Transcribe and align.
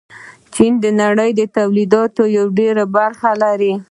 چین 0.53 0.73
د 0.83 0.85
نړۍ 1.01 1.31
تولیداتو 1.57 2.23
ډېره 2.57 2.83
برخه 2.97 3.29
لري. 3.43 3.73